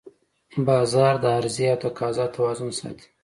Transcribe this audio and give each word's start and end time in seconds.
بازار 0.67 1.13
د 1.23 1.25
عرضې 1.37 1.65
او 1.73 1.77
تقاضا 1.83 2.25
توازن 2.35 2.69
ساتي 2.79 3.07